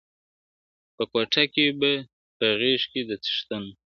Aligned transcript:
په 0.95 1.03
کوټه 1.11 1.43
کي 1.53 1.65
به 1.79 1.91
په 2.37 2.47
غېږ 2.59 2.81
کي 2.91 3.01
د 3.09 3.11
څښتن 3.23 3.63
وو٫ 3.65 3.75